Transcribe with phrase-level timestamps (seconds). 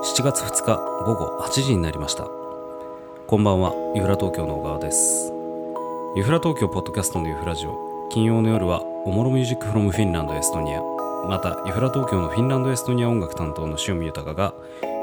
[0.00, 2.28] 7月2日午後8時になりました。
[3.26, 5.32] こんばんはユフラ東京の小川です。
[6.14, 8.08] ユフラ東京ポッドキャストのユフラジオ。
[8.08, 10.82] 金曜の夜はおもろミュージックフロムフィンランドエストニア。
[11.28, 14.54] またユフラ東京のフィンランドエストニア音楽担当の塩見豊が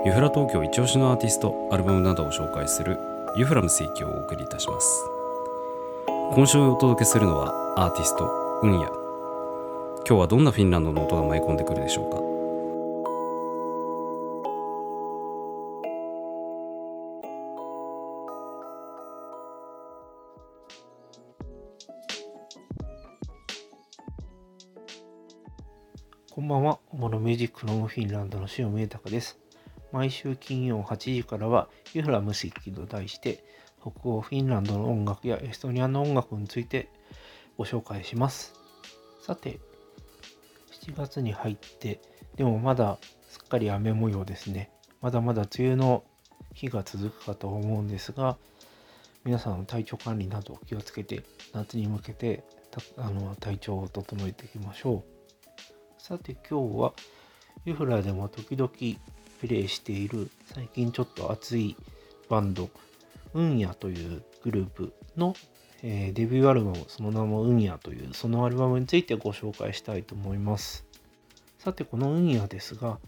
[0.05, 2.97] ユフラ東京一押しのアーティストアルバムなどを紹介する
[3.35, 5.05] ユフラムスイキをお送りいたします。
[6.07, 8.29] 今週お届けするのはアーティスト
[8.63, 8.87] ウンヤ。
[10.07, 12.34] 今日はどんなフィンランドの音が舞い込んでくるでしょうか。
[26.35, 26.79] こんばんは。
[26.91, 29.39] おもろミュージックのフィンランドの塩見豊です。
[29.93, 33.41] 毎週金曜8時からは、ユフラムスイッキと題して、
[33.79, 36.89] 北欧フィンランドの音楽やエストニアの音楽について
[37.57, 38.53] ご紹介します。
[39.21, 39.61] さて、
[40.83, 42.01] 7月に入って、
[42.35, 42.97] でもまだ
[43.29, 44.71] すっかり雨模様ですね。
[44.99, 46.03] まだまだ梅雨の
[46.53, 48.37] 日が続くかと思うんですが、
[49.23, 52.43] 皆さん体調管理など気をつけて、夏に向けて
[52.97, 55.14] あの体調を整えていきましょう。
[56.07, 56.93] さて今日は
[57.65, 58.69] ユフラでも時々
[59.41, 61.75] プレイしている最近ちょっと熱い
[62.29, 62.69] バンド
[63.33, 65.35] ウンヤというグループの、
[65.81, 70.85] えデビューアルバムその名もウンヤというそのアルバムについてご紹介したいと思います。
[71.57, 72.99] さてこのウンヤですが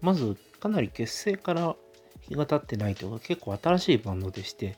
[0.00, 1.76] まずかなり結成から
[2.22, 4.74] 日が経ってないというか結構新しいバンドでして、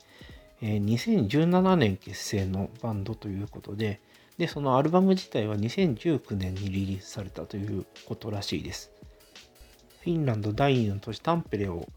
[0.61, 3.99] え2017年結成のバンドということで
[4.37, 8.91] で、そのアルバム自体は2019年にリリースされたということらしいです。
[10.01, 11.87] フィンランド第2の都市タンペレを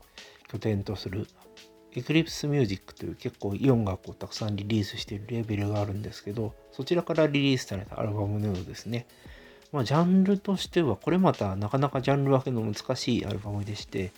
[0.49, 1.27] 拠点とする
[1.97, 9.07] Eclipse Music という結構いい音楽をたくさんリリースしているレーベルがあるんですけど、そちらからリリースされたアルバムのようですね。
[9.73, 14.13] まあ、ジャンルとしては、これまたなかなかジャンル分けの難しいアルバムでして、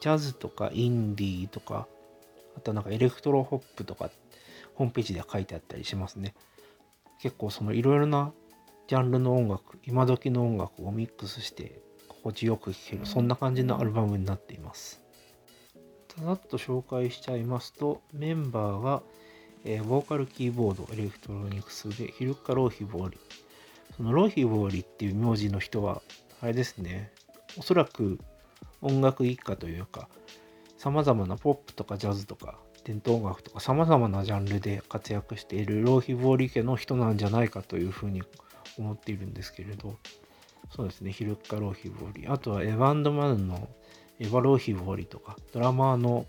[0.00, 1.86] ジャズとかインディーとか、
[2.56, 4.10] あとなんかエレクトロポップとかっ
[4.74, 6.34] ホームページで書いてあったりしますね。
[7.20, 8.32] 結構そのいろいろな
[8.88, 15.02] ジャンルの音楽、今時の音楽をミックスして心地よく聴ける、そんな感じのアルバムになっています。
[16.14, 19.02] ただっと紹介しちゃいますと、メンバーは、
[19.64, 23.18] えーボーカルキーボード、エレクトロニクスで、ヒルカ・ローヒボーリ。
[23.96, 26.02] そのローヒボーリっていう名字の人は、
[26.40, 27.12] あれですね、
[27.58, 28.18] おそらく
[28.82, 30.08] 音楽一家というか、
[30.76, 38.22] 様々なポップとかジャズとか伝統音楽とか様々なジャンルで活躍しているローヒボーリ家の人なんじゃないかというふうに
[38.78, 39.96] 思っているんですけれど。
[40.74, 41.12] そうですね。
[41.12, 43.68] ヒルッカ・ローヒボーリあとはエヴァンドマンの
[44.18, 46.26] エヴァ・ローヒボーリとかドラマーの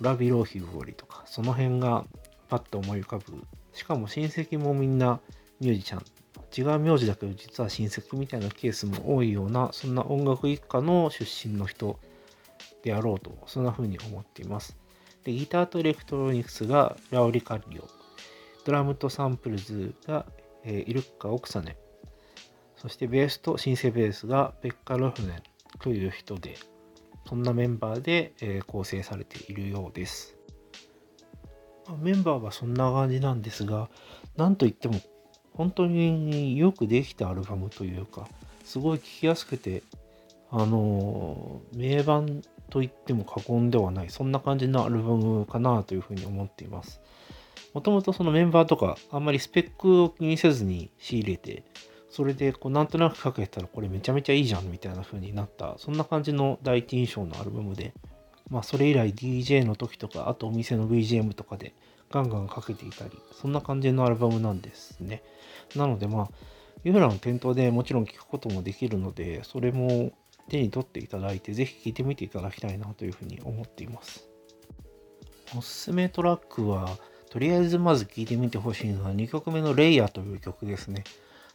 [0.00, 2.04] ラビ・ローヒボーリとかその辺が
[2.48, 3.44] パッと思い浮かぶ。
[3.72, 5.20] しかも親戚もみんな
[5.60, 6.04] ミュージシャン。
[6.56, 11.98] 違う名字だけど実は親戚みたいなケースも多いようなそんな音楽一家の出身の人
[12.84, 14.76] であろうと、そんな風に思っています。
[15.24, 17.88] で、ギターとエレクトロニクスがラオリ・カリオ、
[18.66, 20.26] ドラムとサンプルズが、
[20.64, 21.78] えーイルッカ・オクサネ、
[22.76, 25.42] そしてベースとシンセベースがペッカ・ロフネン
[25.80, 26.56] という人で、
[27.26, 30.36] そんなメンバーで、えー構成されているようです。
[32.02, 33.88] メンバーはそんな感じなんですが、
[34.36, 35.00] なんといっても
[35.54, 38.28] 本当によくできたアルバムというか、
[38.62, 39.82] すごい聴きやすくて、
[40.50, 47.00] あのー名盤と言っても過言ではない、そんな感じのアルバムかなというふうに思っています。
[47.72, 51.64] もともとそのメンバーとか、あんまりスペックを気にせずに仕入れて、
[52.08, 57.92] それでこうなんとなくかけたらこれめちゃめちゃいいじゃんみたいな風になった、そんな感じの第一印象のアルバムで、
[58.48, 61.74] まあそれ以来 DJ の時とか、あとお店の BGM とかで
[62.10, 65.22] ガンガンかけていたり、そんな感じのアルバムなんですね。
[65.74, 66.28] なのでまあ、
[66.84, 70.12] ユーラの店頭でもちろん聞くこともできるので、それも
[70.48, 74.28] 手に取っていただいて、ぜひ聴いてみていただきたいなというふうに思っています。
[75.56, 76.98] おすすめトラックは、
[77.30, 81.04] とりあえずまず聴いてみてほしいのは2曲目のレイヤーという曲ですね。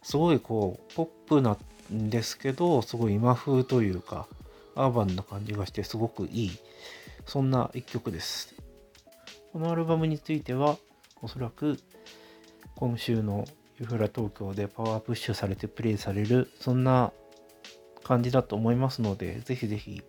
[0.04, 1.58] すごいこう、ポップな
[1.92, 4.28] んですけど、すごい今風というか、
[4.76, 6.52] アーバンな感じがしてすごくいい、
[7.26, 8.56] そんな一曲です。
[9.52, 10.78] このアルバムについては、
[11.22, 11.80] おそらく
[12.76, 13.46] 今週の
[13.80, 17.12] ユフラ東京でパワープッシュされてプレイされる、そんな
[18.10, 20.02] 感じだと思いますので、ぜひぜひ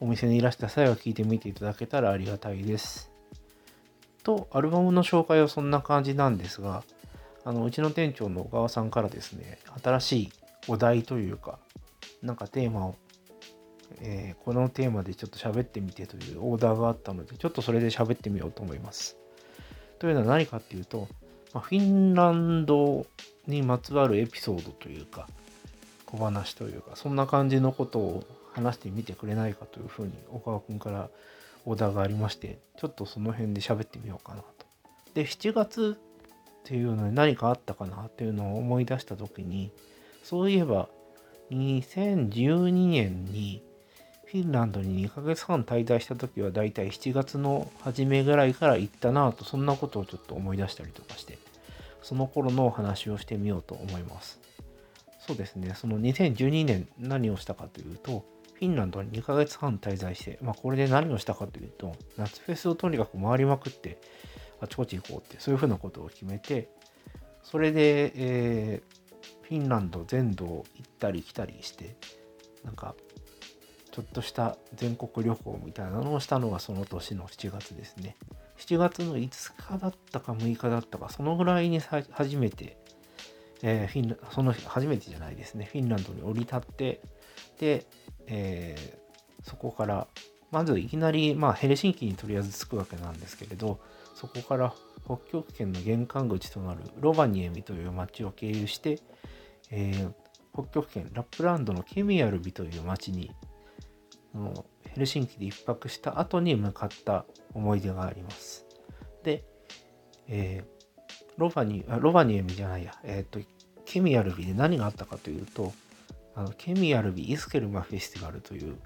[0.00, 3.10] お店にいらした際は聞いてみていただけたらありがたいです。
[4.22, 6.84] と、アルバムの紹介はそんな感じなんですが、
[7.44, 10.32] あのうちの店長の小川さんからですね、新しい
[10.68, 11.58] お題というか、
[12.22, 12.96] なんかテーマを、
[14.00, 19.18] えーこのテーマでちょっと喋ってみてというオーダーがあったので、ちょっとそれで喋ってみようと思います。
[19.98, 21.08] というのは何かっていうと、
[21.52, 23.04] まあ、フィンランド
[23.46, 25.28] にまつわるエピソードというか、
[26.12, 31.08] 小話というかそんな感じのことを話してみてくれないかというふうに小川君から
[31.64, 34.66] オーダーがありましてちょっとその辺で喋ってみようかなと。
[35.14, 39.72] で7月っていうのに何かあったかなっていうのを思い出した時に
[40.22, 40.88] そういえば
[41.50, 43.62] 2012年に
[44.26, 51.38] フィンランドに2ヶ月半滞在した時はだいたい7月の初めぐらいから行ったなとそんなことをちょっと思い出したりとかして
[52.02, 54.40] その頃のお話をしてみようと思います
[55.26, 58.24] そうですねその2012年何をしたかというと
[58.54, 64.00] フィンランドに2ヶ月半滞在してまあこれで何をしたかというと夏フェスをとにかく回りまくって
[64.60, 66.68] あちこち行こうってそういうふうなことを決めて
[67.42, 70.64] それで、えー、フィンランド全土行っ
[70.98, 71.96] たり来たりして
[72.64, 72.94] なんか
[73.92, 78.16] ちょっとした全国旅行みたいなのをしたのがその年の7月ですね。
[78.56, 82.78] 7月の5日だったか6日だったか、そのぐらいに初めて、
[83.62, 87.00] えー、フィンその初めてじゃないですね、フィンランドに降り立って、
[87.58, 87.86] で、
[88.26, 90.06] えー、そこから、
[90.50, 93.80] まずいきなり、まあ、ヘルシンキにとりあえず着くわけなんですけれど、
[94.14, 94.74] そこから
[95.04, 99.00] 北極圏の玄関口となるロバニエミという町を経由して、
[99.70, 100.12] えー、
[100.52, 103.30] 北極圏ラップランドのケミアルビという町に
[104.34, 107.24] のヘルシンキで1泊した後に向かった
[107.54, 108.66] 思い出があります。
[109.22, 109.44] で、
[110.28, 110.81] えー、
[111.38, 113.46] ロバニあロバニエミじゃないや、えっ、ー、と、
[113.84, 115.72] ケミアルビで何があったかというと、
[116.34, 118.76] あのケミアルビイスケルマフェスティバルという、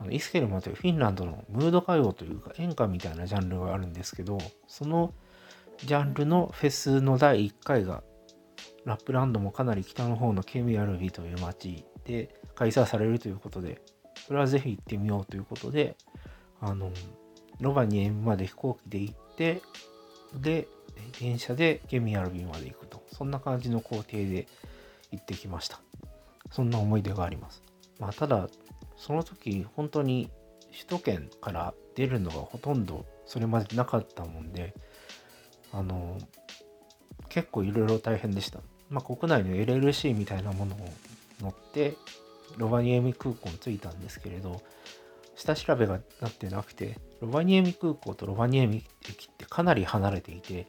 [0.00, 5.12] あのイスケルマというフィンランドのムード歌謡というか演歌みたいなジャンルがあるんですけど、その
[5.78, 8.02] ジャンルのフェスの第1回が
[8.84, 13.82] ラップランドもかなり北の方のケミアルビという町で開催されるということで、
[14.26, 15.96] それはぜひ行ってみようということで、
[16.60, 16.90] あの、
[17.60, 19.62] ロバニエムまで飛行機で行って、
[20.34, 20.68] で、
[21.20, 23.02] 電車でケミアルビンまで行くと。
[23.12, 24.46] そんな感じの工程で
[25.10, 25.80] 行ってきました。
[26.50, 27.62] そんな思い出があります。
[27.98, 28.48] まあ、ただ、
[28.96, 30.30] その時、本当に
[30.72, 34.74] 首都圏から出るのがほとんどそれまでなかったもんで、
[35.72, 36.18] あの、
[37.28, 38.60] 結構いろいろ大変でした。
[38.90, 40.78] まあ、国内の LLC みたいなものを
[41.40, 41.94] 乗って
[42.56, 44.62] ロバニエミ空港に着いたんですけれど
[45.36, 50.66] 下調べがなってなくてロバニエミ空港とロバニエミ駅ってかなり離れていて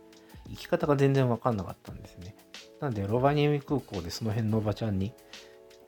[0.49, 2.35] 行き方が全然分かんなかったんですね
[2.79, 5.13] なんでロバニエミ空港でその辺のおばちゃんに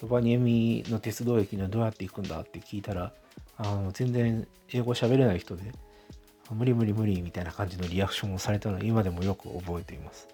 [0.01, 3.13] ロバニエミの鉄道駅にはどうやって行くんだって聞いたら
[3.57, 5.71] あの全然英語喋れない人で
[6.51, 10.27] 無理無理無理みたいな感じのリアクションをされたのを今でもよく覚えています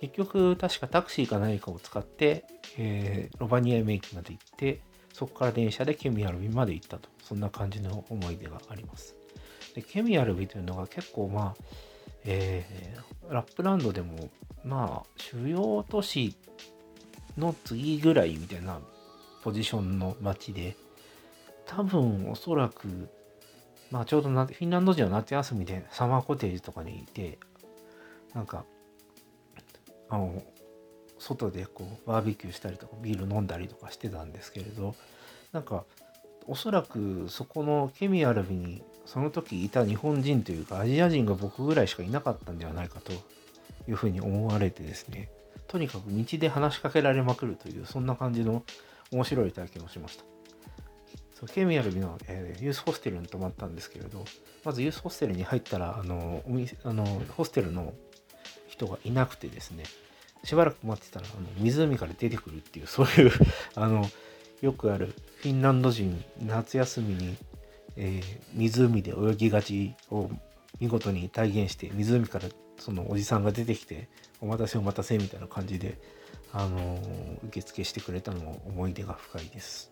[0.00, 2.44] 結局確かタクシーか何かを使って、
[2.78, 4.80] えー、ロバニエミ駅まで行って
[5.12, 7.08] そこから電車でケミアルビまで行ったと。
[7.24, 9.16] そんな感じの思い出があります。
[9.74, 11.64] でケミアルビというのが結構まあ、
[12.24, 14.30] えー、ラップランドでも
[14.64, 16.34] まあ主要都市
[17.36, 18.80] の次ぐらいみたいな
[19.42, 20.76] ポジションの街で
[21.66, 23.08] 多分おそらく
[23.90, 27.38] まあちょうどフィンランド人は夏休みでサマーコテージとかにいて
[28.34, 28.64] なんか
[30.08, 30.42] あの
[31.18, 34.94] 外でこうバーベキューしたりとかビール飲んだりとかしてたんですけれど
[35.52, 35.84] なんか
[36.46, 43.12] おそらくそこのケミアルビにその時いた日本人というかアジア人が僕ぐらいしかいなかったんではないかと
[43.88, 45.28] いうふうに思われてですね
[45.68, 48.62] とにかく道で話しかけられまくるというそんな感じの
[49.10, 50.24] 面白い体験をしました。
[51.34, 54.24] そうケミアルビの、えー、ユースホステルに泊まったんですけれど
[54.64, 57.04] まずユースホステルに入ったらあのお店あの
[57.36, 57.92] ホステルの
[58.68, 59.82] 人がいなくてですね
[60.44, 63.32] しばらく待ってたらあの湖から出てくるっていうそういう
[63.74, 64.08] あの
[64.60, 67.36] よくあるフィンランド人夏休みに、
[67.96, 70.30] えー、湖で泳ぎがちを
[70.80, 72.48] 見事に体現して湖から
[72.78, 74.08] そのおじさんが出てきて
[74.40, 75.98] お待たせお待たせみたいな感じで、
[76.52, 79.90] あのー、受付してくれたのも思い出が深いです。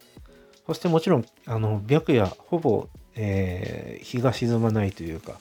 [0.66, 5.38] そしてもちろん、あの、白夜、ほぼ、えー、日が沈まないというか、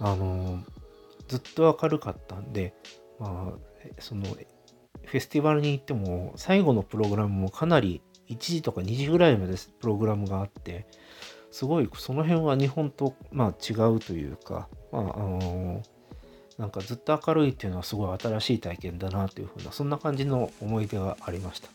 [0.00, 0.62] あのー、
[1.28, 2.74] ずっと明るかったんで、
[3.18, 3.58] まあ、
[3.98, 10.86] そのフェスティバルに行っても最後のプログラムもかなり1時とか2時ぐらいまでプログラムがあって
[11.54, 15.84] すごいその辺は日本とまあ違うというかまああの
[16.58, 21.68] なんかずっと明るいっていうのはすごい新しい体験だなというふうなそんな感じの思い出がありました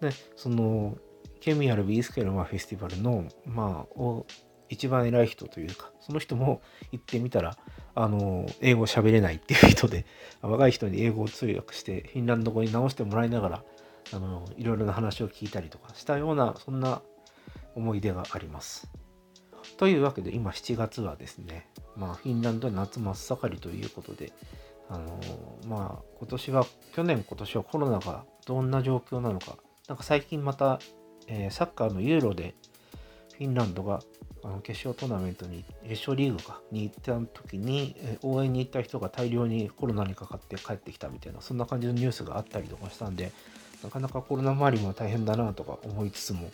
[0.00, 0.96] でその
[1.40, 4.22] ケミアル・ビースケルマフェスティバルのまあ
[4.68, 7.56] 一番偉い人というかその人も行ってみたら
[7.96, 10.06] あの英語喋れないっていう人で
[10.42, 13.64] 若い人に英語を通訳してフィンランド語に直してもらいながら
[14.12, 17.02] あのいろいろな話を聞いたりとかしたようなそんな
[17.74, 18.88] 思い出があります。
[19.78, 24.32] というわけで今7月はですね、まあ、フィンランドは夏真っ盛りということで
[24.90, 25.20] あの
[25.68, 29.56] まあ今年は去年今年はコロナがどんな状況なのか
[29.86, 30.80] なんか最近また、
[31.28, 32.54] えーサッカーのユーロで
[33.36, 34.00] フィンランドが
[34.42, 43.30] あの決勝トーナメントに決勝リーグかに行った時に、えー応援に行った人が大量にコロナにかかって帰ってきたみたいなそんな感じのニュースがあったりとかしたんで
[43.84, 46.50] なかなかコロナ周りも大変だなとか思いつつも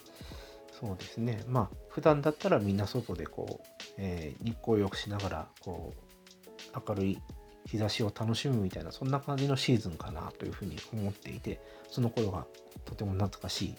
[0.80, 1.42] そうですね。
[1.46, 3.66] まあ普段だったらみんな外でこう、
[3.98, 7.18] えー日光浴しながらこう明るい
[7.66, 12.46] 日差しを楽しむみたいなそんな感じのシーズンかなというふうに思っていてその頃が
[12.84, 13.74] とても懐かしい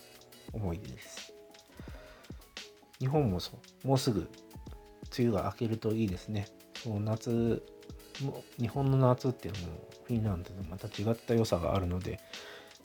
[0.53, 1.33] 思い出です。
[2.99, 3.51] 日本もそ
[3.83, 3.87] う。
[3.87, 4.29] もうすぐ
[5.17, 6.47] 梅雨が明けるといいですね。
[6.81, 7.61] その夏
[8.59, 12.19] 日本の夏っていうのもフィンランドとまた違った良さがあるので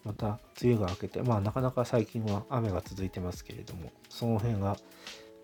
[0.04, 4.76] また梅雨が明けてまあなかなか最近は雨が続いてますけれどもその辺が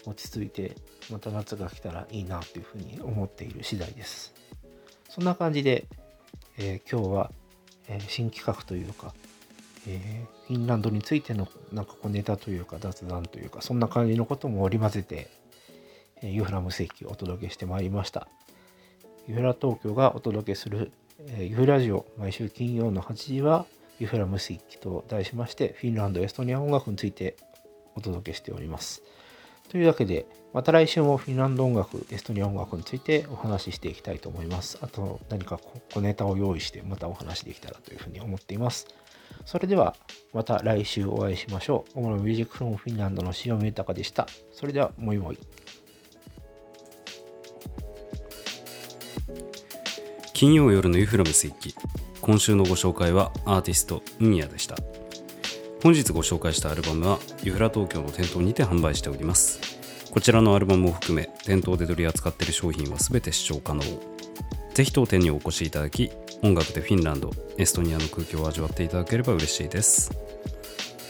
[0.07, 0.77] 落ち着いて
[1.11, 4.35] また夏が来たらいいなというふうに思っている次第です。
[5.09, 5.87] そんな感じで、
[6.59, 7.33] えー今日は、
[7.89, 9.15] えー新企画というか、
[9.87, 15.29] えーフィンランドについてのなんかこうネタというか雑談というかそんな感じのことも織り交ぜて、
[16.23, 18.29] えーユーフラム世紀をお届けしてまいりました。
[19.27, 20.93] ユーフラ東京がお届けする、
[21.27, 23.67] えーユーフラジオ毎週金曜の8時は
[23.99, 27.37] ユフラム世紀と題しましてフィンランドエストニア音楽について
[27.95, 29.03] お届けしております
[29.69, 34.79] というわけで、また来週もフィンランド音楽、エストニア音楽についてお話ししていきたいと思います。
[34.81, 35.61] あと、何か
[35.93, 38.87] 小ネタを用意して、またお話できたらというふうに思っています。
[39.45, 39.97] それでは、
[40.33, 42.01] また来週お会いしましょう。
[42.01, 44.29] 主のミュージックフロムフィンランドの塩見豊でした。
[44.53, 45.39] それでは、もいもい。
[50.33, 51.75] 金曜夜のユフラムスイッキ
[52.27, 54.75] 今週のご紹介はアーティストウニヤでした。
[55.81, 59.61] 本日ご紹介したアルバムはユフラ東京の店頭にて販売しております。
[60.11, 63.83] こちらのアルバムを含め店頭で取り扱っている商品は全て視聴可能。
[64.75, 66.11] ぜひ当店にお越しいただき
[66.43, 70.11] 音楽でフィンランドエストニアの空気を味わっていただければ嬉しいです。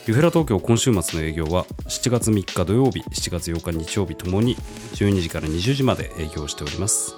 [0.06, 4.54] ユフラ東京今週末の営業は7月3日土曜日7月8日日曜日ともに
[4.92, 7.14] 12時から20時まで営業しております。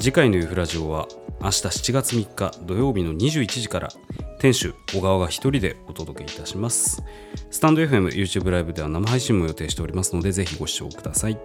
[0.00, 1.06] 次回のユフラジオは
[1.42, 3.90] 明日7月3日土曜日の21時から
[4.38, 7.02] 店主小川が一人でお届けいたします。
[7.50, 11.38] スタンド FM、YouTube ライブでは生配信も予定しておりますのでぜひご視聴ください。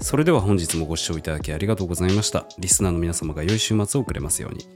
[0.00, 2.46] それでは本日もご視聴いただきありがとうございました。
[2.58, 4.66] リスナーの皆様が良い週末をくれますように。